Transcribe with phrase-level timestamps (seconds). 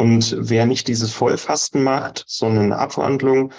[0.00, 3.52] Und wer nicht dieses Vollfasten macht, sondern eine Abwandlung,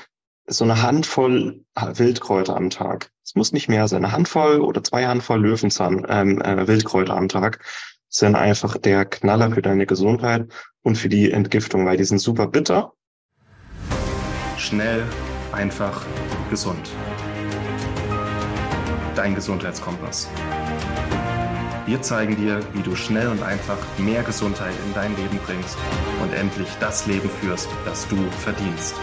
[0.47, 3.11] so eine Handvoll Wildkräuter am Tag.
[3.23, 4.03] Es muss nicht mehr sein.
[4.03, 7.63] Eine Handvoll oder zwei Handvoll Löwenzahn, ähm, äh, Wildkräuter am Tag
[8.07, 10.47] sind einfach der Knaller für deine Gesundheit
[10.81, 12.93] und für die Entgiftung, weil die sind super bitter.
[14.57, 15.03] Schnell,
[15.51, 16.05] einfach,
[16.49, 16.89] gesund.
[19.15, 20.27] Dein Gesundheitskompass.
[21.89, 25.75] Wir zeigen dir, wie du schnell und einfach mehr Gesundheit in dein Leben bringst
[26.21, 28.93] und endlich das Leben führst, das du verdienst.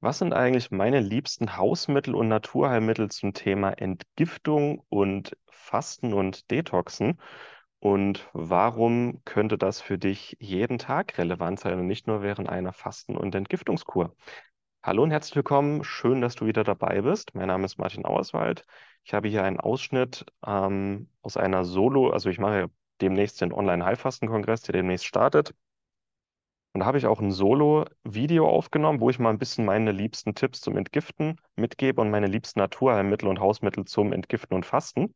[0.00, 7.18] Was sind eigentlich meine liebsten Hausmittel und Naturheilmittel zum Thema Entgiftung und Fasten und Detoxen?
[7.82, 12.72] Und warum könnte das für dich jeden Tag relevant sein und nicht nur während einer
[12.72, 14.14] Fasten- und Entgiftungskur?
[14.84, 15.82] Hallo und herzlich willkommen.
[15.82, 17.34] Schön, dass du wieder dabei bist.
[17.34, 18.64] Mein Name ist Martin Auerswald.
[19.02, 24.62] Ich habe hier einen Ausschnitt ähm, aus einer Solo, also ich mache demnächst den Online-Heilfasten-Kongress,
[24.62, 25.52] der demnächst startet.
[26.74, 30.36] Und da habe ich auch ein Solo-Video aufgenommen, wo ich mal ein bisschen meine liebsten
[30.36, 35.12] Tipps zum Entgiften mitgebe und meine liebsten Naturheilmittel und Hausmittel zum Entgiften und Fasten.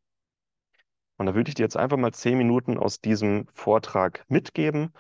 [1.17, 4.93] Und da würde ich dir jetzt einfach mal zehn Minuten aus diesem Vortrag mitgeben.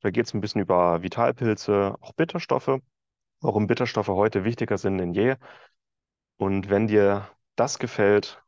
[0.00, 2.80] Da geht es ein bisschen über Vitalpilze, auch Bitterstoffe,
[3.40, 5.36] warum Bitterstoffe heute wichtiger sind denn je.
[6.36, 8.42] Und wenn dir das gefällt,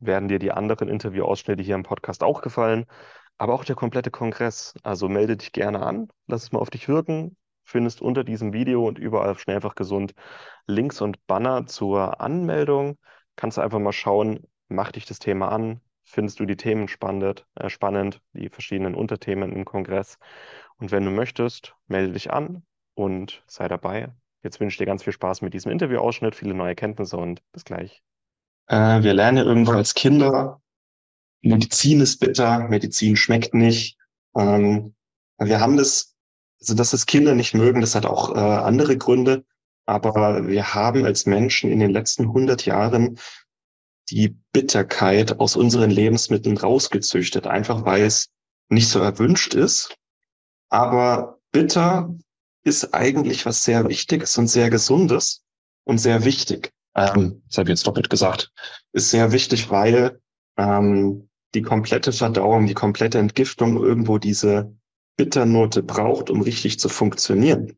[0.00, 2.86] werden dir die anderen Interviewausschnitte hier im Podcast auch gefallen
[3.38, 4.74] aber auch der komplette Kongress.
[4.82, 7.36] Also melde dich gerne an, lass es mal auf dich wirken.
[7.64, 10.14] Findest unter diesem Video und überall Schnell einfach gesund
[10.66, 12.98] Links und Banner zur Anmeldung.
[13.36, 17.46] Kannst du einfach mal schauen, mach dich das Thema an, findest du die Themen spannend,
[17.54, 20.18] äh, spannend, die verschiedenen Unterthemen im Kongress.
[20.78, 22.62] Und wenn du möchtest, melde dich an
[22.94, 24.12] und sei dabei.
[24.42, 27.64] Jetzt wünsche ich dir ganz viel Spaß mit diesem Interviewausschnitt, viele neue Kenntnisse und bis
[27.64, 28.02] gleich.
[28.68, 30.60] Äh, wir lernen irgendwo als Kinder,
[31.42, 33.96] Medizin ist bitter, Medizin schmeckt nicht.
[34.36, 34.94] Ähm,
[35.38, 36.14] wir haben das,
[36.60, 39.44] also dass es Kinder nicht mögen, das hat auch äh, andere Gründe.
[39.86, 43.18] Aber wir haben als Menschen in den letzten 100 Jahren
[44.10, 48.30] die Bitterkeit aus unseren Lebensmitteln rausgezüchtet, einfach weil es
[48.68, 49.96] nicht so erwünscht ist.
[50.70, 52.14] Aber bitter
[52.64, 55.42] ist eigentlich was sehr Wichtiges und sehr Gesundes
[55.84, 56.72] und sehr wichtig.
[56.94, 58.52] Ähm, das habe ich jetzt doppelt gesagt.
[58.92, 60.20] Ist sehr wichtig, weil
[60.56, 64.74] ähm, die komplette Verdauung, die komplette Entgiftung irgendwo diese
[65.16, 67.76] Bitternote braucht, um richtig zu funktionieren.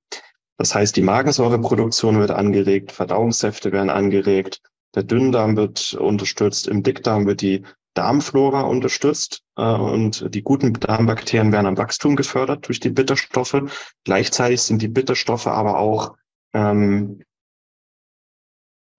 [0.58, 4.60] Das heißt, die Magensäureproduktion wird angeregt, Verdauungssäfte werden angeregt,
[4.94, 7.62] der Dünndarm wird unterstützt, im Dickdarm wird die
[7.94, 13.62] Darmflora unterstützt äh, und die guten Darmbakterien werden am Wachstum gefördert durch die Bitterstoffe.
[14.04, 16.16] Gleichzeitig sind die Bitterstoffe aber auch
[16.52, 17.22] ähm,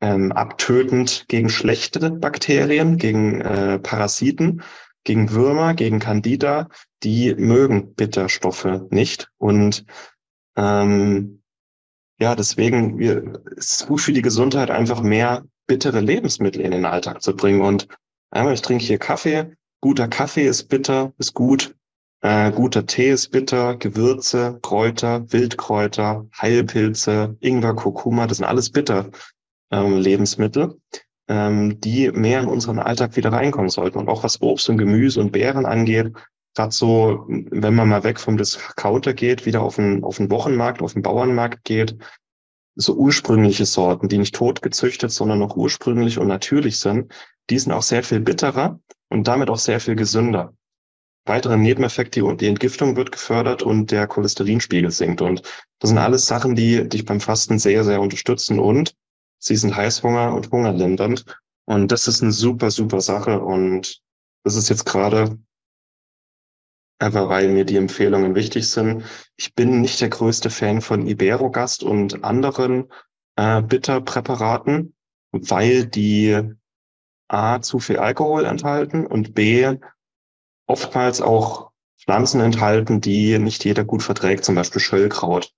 [0.01, 4.63] ähm, abtötend gegen schlechte Bakterien, gegen äh, Parasiten,
[5.03, 6.67] gegen Würmer, gegen Candida.
[7.03, 9.31] Die mögen Bitterstoffe nicht.
[9.37, 9.85] Und
[10.55, 11.41] ähm,
[12.19, 16.83] ja, deswegen wir, ist es gut für die Gesundheit, einfach mehr bittere Lebensmittel in den
[16.83, 17.61] Alltag zu bringen.
[17.61, 17.87] Und
[18.29, 19.53] einmal, ich trinke hier Kaffee.
[19.79, 21.73] Guter Kaffee ist bitter, ist gut.
[22.19, 29.11] Äh, guter Tee ist bitter, Gewürze, Kräuter, Wildkräuter, Heilpilze, Ingwer, Kurkuma, das sind alles bitter
[29.71, 30.77] ähm, Lebensmittel,
[31.29, 33.97] ähm, die mehr in unseren Alltag wieder reinkommen sollten.
[33.97, 36.11] Und auch was Obst und Gemüse und Beeren angeht,
[36.53, 40.81] gerade so, wenn man mal weg vom Discounter geht, wieder auf den, auf den Wochenmarkt,
[40.81, 41.95] auf den Bauernmarkt geht,
[42.75, 47.11] so ursprüngliche Sorten, die nicht tot gezüchtet, sondern noch ursprünglich und natürlich sind,
[47.49, 50.53] die sind auch sehr viel bitterer und damit auch sehr viel gesünder.
[51.25, 55.21] Weitere Nebeneffekte, die Entgiftung wird gefördert und der Cholesterinspiegel sinkt.
[55.21, 55.43] Und
[55.79, 58.95] das sind alles Sachen, die dich beim Fasten sehr, sehr unterstützen und
[59.43, 61.25] Sie sind Heißhunger und hungerlindernd.
[61.65, 63.39] Und das ist eine super, super Sache.
[63.39, 64.01] Und
[64.43, 65.39] das ist jetzt gerade
[67.01, 69.03] einfach, weil mir die Empfehlungen wichtig sind.
[69.35, 72.91] Ich bin nicht der größte Fan von Iberogast und anderen
[73.35, 74.93] äh, Bitterpräparaten,
[75.31, 76.41] weil die
[77.27, 79.77] A zu viel Alkohol enthalten und B
[80.67, 85.53] oftmals auch Pflanzen enthalten, die nicht jeder gut verträgt, zum Beispiel Schöllkraut.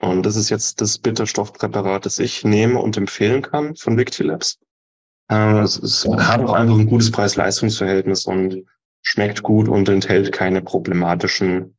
[0.00, 4.58] Und das ist jetzt das Bitterstoffpräparat, das ich nehme und empfehlen kann von Victilabs.
[5.30, 8.64] Äh, es, es hat auch einfach ein gutes Preis-Leistungs-Verhältnis und
[9.02, 11.76] schmeckt gut und enthält keine problematischen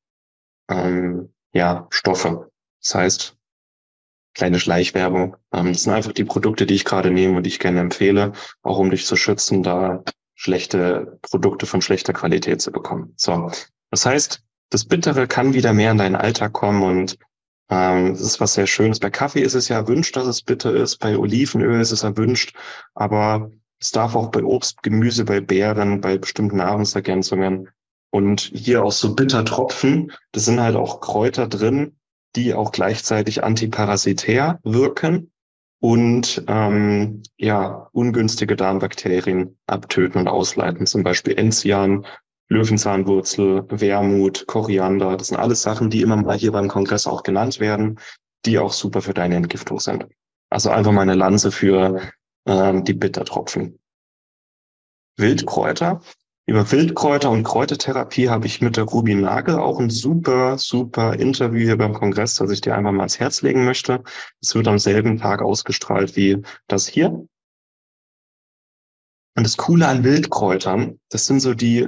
[0.69, 2.51] ähm, ja, Stoffe.
[2.81, 3.37] Das heißt,
[4.33, 5.37] kleine Schleichwerbung.
[5.53, 8.33] Ähm, das sind einfach die Produkte, die ich gerade nehme und die ich gerne empfehle,
[8.61, 10.03] auch um dich zu schützen, da
[10.35, 13.13] schlechte Produkte von schlechter Qualität zu bekommen.
[13.15, 13.51] So,
[13.91, 17.17] das heißt, das Bittere kann wieder mehr in deinen Alltag kommen und
[17.69, 18.99] ähm, das ist was sehr Schönes.
[18.99, 20.97] Bei Kaffee ist es ja erwünscht, dass es bitter ist.
[20.97, 22.55] Bei Olivenöl ist es erwünscht.
[22.93, 23.51] Aber
[23.83, 27.67] Es darf auch bei Obst, Gemüse, bei Beeren, bei bestimmten Nahrungsergänzungen
[28.11, 30.13] und hier auch so Bittertropfen.
[30.31, 31.97] Das sind halt auch Kräuter drin,
[32.37, 35.33] die auch gleichzeitig antiparasitär wirken
[35.81, 40.85] und ähm, ja ungünstige Darmbakterien abtöten und ausleiten.
[40.85, 42.05] Zum Beispiel Enzian,
[42.47, 45.17] Löwenzahnwurzel, Wermut, Koriander.
[45.17, 47.99] Das sind alles Sachen, die immer mal hier beim Kongress auch genannt werden,
[48.45, 50.07] die auch super für deine Entgiftung sind.
[50.49, 51.99] Also einfach mal eine Lanze für
[52.45, 53.79] ähm, die Bittertropfen.
[55.17, 56.01] Wildkräuter.
[56.45, 61.61] Über Wildkräuter und Kräutertherapie habe ich mit der Ruby Nagel auch ein super, super Interview
[61.61, 64.03] hier beim Kongress, das ich dir einfach mal ans Herz legen möchte.
[64.41, 67.25] Es wird am selben Tag ausgestrahlt wie das hier.
[69.35, 71.87] Und das Coole an Wildkräutern, das sind so die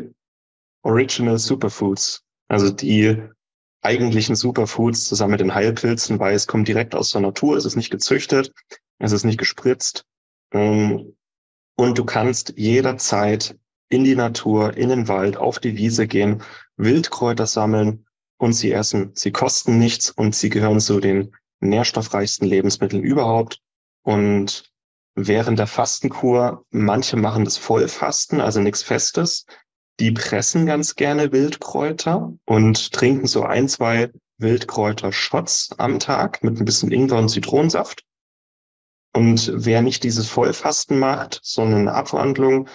[0.83, 3.21] Original Superfoods, also die
[3.81, 7.75] eigentlichen Superfoods zusammen mit den Heilpilzen, weil es kommt direkt aus der Natur, es ist
[7.75, 8.53] nicht gezüchtet,
[8.99, 10.05] es ist nicht gespritzt.
[10.55, 11.15] Ähm,
[11.77, 13.57] und du kannst jederzeit
[13.89, 16.41] in die Natur, in den Wald, auf die Wiese gehen,
[16.77, 18.05] Wildkräuter sammeln
[18.37, 19.11] und sie essen.
[19.13, 23.59] Sie kosten nichts und sie gehören zu den nährstoffreichsten Lebensmitteln überhaupt.
[24.03, 24.71] Und
[25.15, 29.45] während der Fastenkur, manche machen das Vollfasten, also nichts Festes,
[29.99, 36.65] die pressen ganz gerne Wildkräuter und trinken so ein, zwei Wildkräuter-Shots am Tag mit ein
[36.65, 38.05] bisschen Ingwer und Zitronensaft.
[39.15, 42.67] Und wer nicht dieses Vollfasten macht, sondern eine Abwandlung,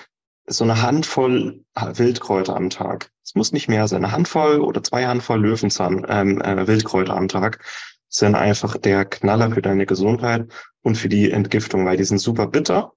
[0.47, 3.11] so eine Handvoll Wildkräuter am Tag.
[3.23, 4.07] Es muss nicht mehr sein.
[4.07, 7.63] Eine Handvoll oder zwei Handvoll Löwenzahn, ähm, äh, Wildkräuter am Tag
[8.09, 10.51] sind einfach der Knaller für deine Gesundheit
[10.81, 12.95] und für die Entgiftung, weil die sind super bitter,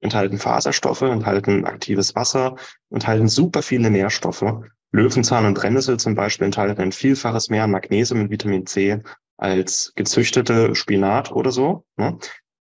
[0.00, 2.56] enthalten Faserstoffe, enthalten aktives Wasser,
[2.88, 4.54] enthalten super viele Nährstoffe.
[4.90, 9.02] Löwenzahn und Brennnessel zum Beispiel enthalten ein Vielfaches mehr an Magnesium und Vitamin C
[9.36, 11.84] als gezüchtete Spinat oder so.
[11.98, 12.18] Ne?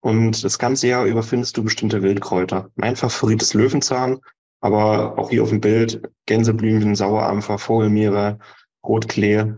[0.02, 2.70] Und das ganze Jahr über findest du bestimmte Wildkräuter.
[2.74, 4.18] Mein Favorit ist Löwenzahn,
[4.60, 8.40] aber auch hier auf dem Bild Gänseblümchen, Sauerampfer, Vogelmiere,
[8.84, 9.54] Rotklee.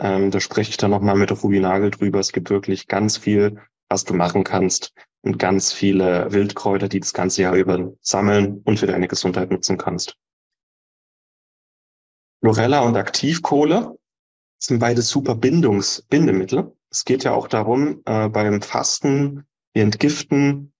[0.00, 2.18] Ähm, da spreche ich dann nochmal mit Ruby Nagel drüber.
[2.18, 4.92] Es gibt wirklich ganz viel, was du machen kannst
[5.22, 9.78] und ganz viele Wildkräuter, die das ganze Jahr über sammeln und für deine Gesundheit nutzen
[9.78, 10.16] kannst.
[12.40, 13.96] Chlorella und Aktivkohle
[14.58, 16.76] sind beide super Bindungsbindemittel.
[16.90, 20.72] Es geht ja auch darum, äh, beim Fasten wir entgiften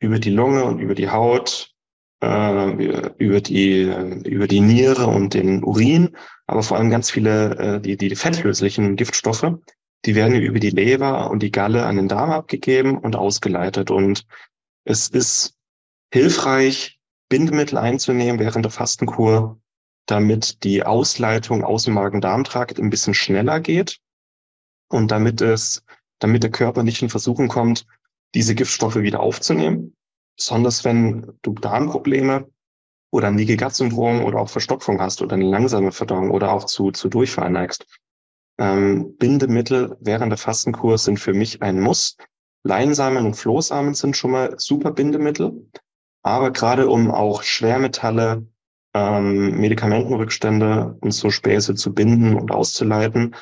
[0.00, 1.72] über die Lunge und über die Haut,
[2.22, 3.82] äh, über die
[4.26, 6.16] über die Niere und den Urin,
[6.46, 9.54] aber vor allem ganz viele äh, die die fettlöslichen Giftstoffe,
[10.04, 13.90] die werden über die Leber und die Galle an den Darm abgegeben und ausgeleitet.
[13.90, 14.26] Und
[14.84, 15.54] es ist
[16.12, 16.98] hilfreich,
[17.28, 19.60] Bindemittel einzunehmen während der Fastenkur,
[20.06, 24.00] damit die Ausleitung aus dem Magen-Darm-Trakt ein bisschen schneller geht
[24.88, 25.84] und damit es,
[26.18, 27.86] damit der Körper nicht in Versuchen kommt,
[28.34, 29.94] diese Giftstoffe wieder aufzunehmen.
[30.36, 32.48] Besonders wenn du Darmprobleme
[33.10, 36.90] oder ein Leaky Syndrom oder auch Verstopfung hast oder eine langsame Verdauung oder auch zu,
[36.90, 37.86] zu Durchfall neigst.
[38.58, 42.16] Ähm, Bindemittel während der Fastenkur sind für mich ein Muss.
[42.64, 45.68] Leinsamen und Flohsamen sind schon mal super Bindemittel.
[46.22, 48.46] Aber gerade um auch Schwermetalle,
[48.94, 53.34] ähm, Medikamentenrückstände und so Späße zu binden und auszuleiten,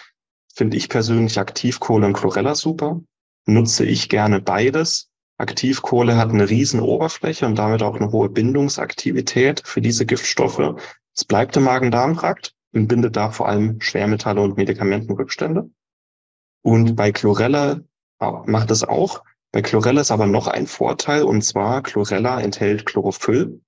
[0.54, 3.00] finde ich persönlich Aktivkohle und Chlorella super
[3.46, 5.10] nutze ich gerne beides.
[5.38, 10.76] Aktivkohle hat eine riesen Oberfläche und damit auch eine hohe Bindungsaktivität für diese Giftstoffe.
[11.14, 15.70] Es bleibt im Magen-Darm-Trakt und bindet da vor allem Schwermetalle und Medikamentenrückstände.
[16.62, 17.80] Und bei Chlorella
[18.18, 19.24] macht es auch.
[19.50, 23.60] Bei Chlorella ist aber noch ein Vorteil und zwar Chlorella enthält Chlorophyll.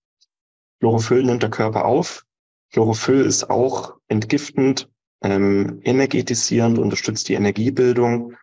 [0.80, 2.24] Chlorophyll nimmt der Körper auf.
[2.72, 4.90] Chlorophyll ist auch entgiftend,
[5.22, 8.34] ähm, energetisierend, unterstützt die Energiebildung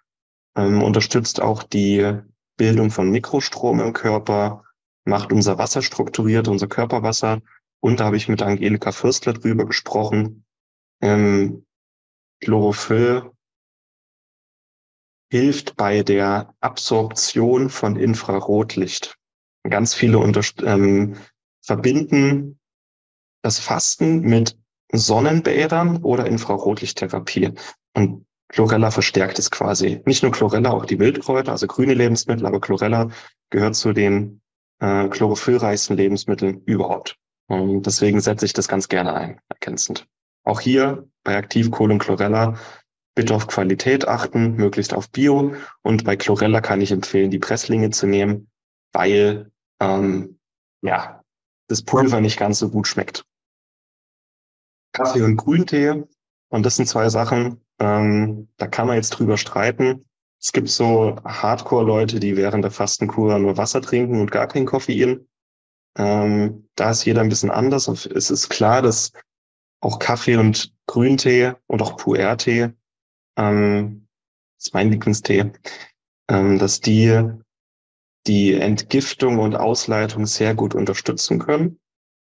[0.59, 2.19] ähm, unterstützt auch die
[2.57, 4.63] Bildung von Mikrostrom im Körper,
[5.05, 7.41] macht unser Wasser strukturiert, unser Körperwasser.
[7.81, 10.43] Und da habe ich mit Angelika Fürstler drüber gesprochen.
[11.01, 11.65] Ähm,
[12.41, 13.31] Chlorophyll
[15.31, 19.17] hilft bei der Absorption von Infrarotlicht.
[19.63, 20.17] Ganz viele
[20.63, 21.15] ähm,
[21.61, 22.59] verbinden
[23.41, 24.57] das Fasten mit
[24.91, 27.53] Sonnenbädern oder Infrarotlichttherapie.
[27.93, 30.01] Und Chlorella verstärkt es quasi.
[30.05, 33.09] Nicht nur Chlorella, auch die Wildkräuter, also grüne Lebensmittel, aber Chlorella
[33.51, 34.41] gehört zu den
[34.79, 37.15] äh, chlorophyllreichsten Lebensmitteln überhaupt.
[37.47, 40.07] Und deswegen setze ich das ganz gerne ein, ergänzend.
[40.43, 42.55] Auch hier bei Aktivkohle und Chlorella
[43.15, 45.55] bitte auf Qualität achten, möglichst auf Bio.
[45.81, 48.49] Und bei Chlorella kann ich empfehlen, die Presslinge zu nehmen,
[48.93, 50.39] weil ähm,
[50.81, 51.21] ja
[51.67, 53.25] das Pulver nicht ganz so gut schmeckt.
[54.91, 56.03] Kaffee und Grüntee.
[56.49, 60.05] Und das sind zwei Sachen, ähm, da kann man jetzt drüber streiten.
[60.41, 65.27] Es gibt so Hardcore-Leute, die während der Fastenkur nur Wasser trinken und gar kein Koffein.
[65.97, 67.87] Ähm, da ist jeder ein bisschen anders.
[67.87, 69.11] Es ist klar, dass
[69.81, 72.69] auch Kaffee und Grüntee und auch Puer-Tee,
[73.37, 74.07] ähm,
[74.57, 75.51] ist mein Lieblingstee,
[76.29, 77.39] ähm, dass die
[78.27, 81.79] die Entgiftung und Ausleitung sehr gut unterstützen können.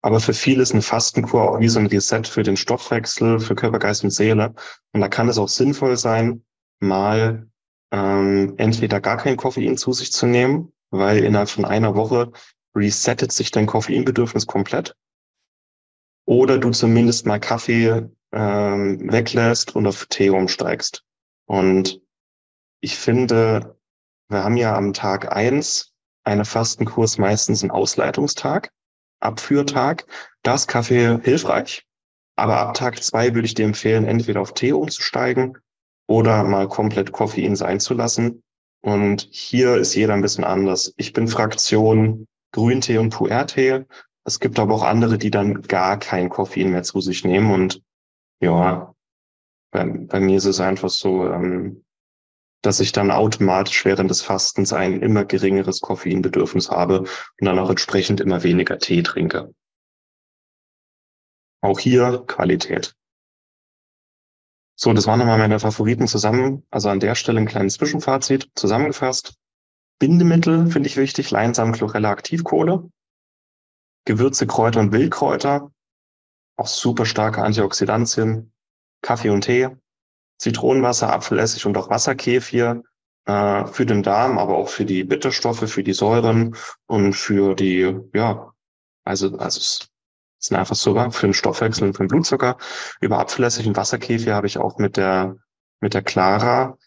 [0.03, 3.55] Aber für viele ist eine Fastenkur auch wie so ein Reset für den Stoffwechsel, für
[3.55, 4.53] Körper, Geist und Seele.
[4.91, 6.43] Und da kann es auch sinnvoll sein,
[6.81, 7.47] mal
[7.91, 12.33] ähm, entweder gar kein Koffein zu sich zu nehmen, weil innerhalb von einer Woche
[12.75, 14.93] resettet sich dein Koffeinbedürfnis komplett.
[16.25, 21.05] Oder du zumindest mal Kaffee ähm, weglässt und auf Tee umsteigst.
[21.45, 22.01] Und
[22.81, 23.77] ich finde,
[24.27, 25.93] wir haben ja am Tag eins
[26.25, 28.71] eine Fastenkurs meistens einen Ausleitungstag,
[29.23, 30.05] Abführtag.
[30.43, 31.85] Da ist Kaffee hilfreich.
[32.35, 35.57] Aber ab Tag zwei würde ich dir empfehlen, entweder auf Tee umzusteigen
[36.07, 38.43] oder mal komplett Koffein sein zu lassen.
[38.81, 40.93] Und hier ist jeder ein bisschen anders.
[40.97, 43.85] Ich bin Fraktion Grüntee und Puertee.
[44.25, 47.51] Es gibt aber auch andere, die dann gar kein Koffein mehr zu sich nehmen.
[47.51, 47.81] Und
[48.41, 48.93] ja,
[49.71, 51.83] bei, bei mir ist es einfach so, ähm,
[52.63, 57.09] dass ich dann automatisch während des Fastens ein immer geringeres Koffeinbedürfnis habe und
[57.41, 59.53] dann auch entsprechend immer weniger Tee trinke.
[61.61, 62.95] Auch hier Qualität.
[64.75, 66.65] So, das waren nochmal meine Favoriten zusammen.
[66.71, 69.35] Also an der Stelle ein kleines Zwischenfazit zusammengefasst.
[69.99, 72.89] Bindemittel finde ich wichtig, Leinsamen, Chlorella, Aktivkohle.
[74.05, 75.71] Gewürze, Kräuter und Wildkräuter.
[76.57, 78.51] Auch super starke Antioxidantien.
[79.01, 79.69] Kaffee und Tee.
[80.43, 82.83] Zitronenwasser, Apfelessig und auch Wasserkefir
[83.25, 87.97] äh, für den Darm, aber auch für die Bitterstoffe, für die Säuren und für die,
[88.13, 88.51] ja,
[89.05, 89.87] also, also es
[90.39, 92.57] sind einfach sogar für den Stoffwechsel und für den Blutzucker.
[92.99, 95.37] Über Apfelessig und Wasserkefir habe ich auch mit der,
[95.79, 96.77] mit der Clara,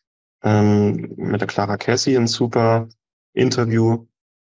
[0.43, 2.89] ähm, mit der Clara Cassie ein super
[3.33, 4.07] Interview,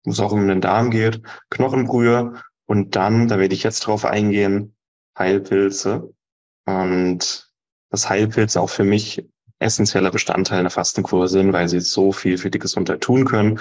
[0.03, 2.33] wo es auch um den Darm geht, Knochenbrühe
[2.65, 4.75] und dann, da werde ich jetzt drauf eingehen,
[5.17, 6.13] Heilpilze.
[6.65, 7.48] Und
[7.89, 9.25] das Heilpilze auch für mich
[9.59, 13.59] essentieller Bestandteil einer Fastenkur sind, weil sie so viel für die Gesundheit tun können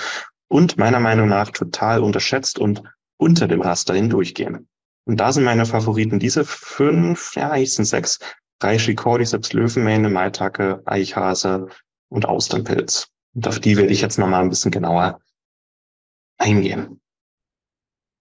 [0.49, 2.83] und meiner Meinung nach total unterschätzt und
[3.17, 4.69] unter dem Raster hindurchgehen.
[5.05, 8.19] Und da sind meine Favoriten diese fünf, ja, eigentlich sind sechs.
[8.61, 11.69] Reishi, Cordyceps, Löwenmähne, Maitake, Eichhase
[12.09, 13.09] und Austernpilz.
[13.35, 15.21] Und auf die werde ich jetzt nochmal ein bisschen genauer
[16.39, 17.01] eingehen.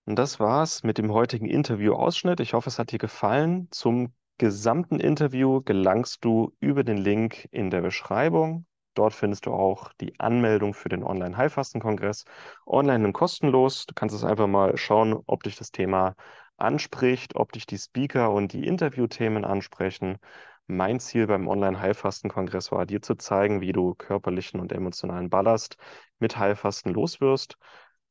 [0.05, 2.39] Und das war's mit dem heutigen Interview-Ausschnitt.
[2.39, 3.67] Ich hoffe, es hat dir gefallen.
[3.71, 8.65] Zum gesamten Interview gelangst du über den Link in der Beschreibung.
[8.94, 12.25] Dort findest du auch die Anmeldung für den Online-Heilfasten-Kongress.
[12.65, 13.86] Online und kostenlos.
[13.86, 16.15] Du kannst es einfach mal schauen, ob dich das Thema
[16.58, 20.17] anspricht, ob dich die Speaker und die Interviewthemen ansprechen.
[20.65, 25.77] Mein Ziel beim Online-Heilfasten-Kongress war, dir zu zeigen, wie du körperlichen und emotionalen Ballast
[26.20, 27.58] mit Heilfasten loswirst,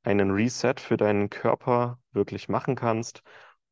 [0.04, 3.22] einen Reset für deinen Körper wirklich machen kannst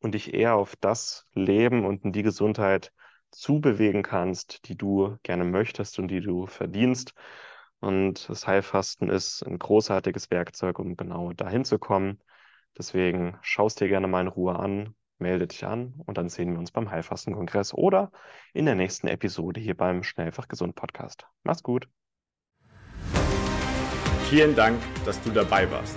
[0.05, 2.93] und dich eher auf das Leben und in die Gesundheit
[3.31, 7.15] zubewegen kannst, die du gerne möchtest und die du verdienst.
[7.81, 12.21] Und das Heilfasten ist ein großartiges Werkzeug, um genau dahin zu kommen.
[12.77, 16.59] Deswegen schaust dir gerne mal in Ruhe an, melde dich an und dann sehen wir
[16.59, 18.13] uns beim Heilfastenkongress oder
[18.53, 21.27] in der nächsten Episode hier beim Schnellfach Gesund Podcast.
[21.45, 21.89] Mach's gut.
[24.29, 25.97] Vielen Dank, dass du dabei warst.